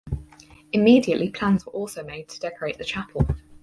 Immediately 0.73 1.29
plans 1.29 1.63
were 1.63 1.73
also 1.73 2.03
made 2.03 2.27
to 2.29 2.39
decorate 2.39 2.79
the 2.79 2.83
chapel. 2.83 3.23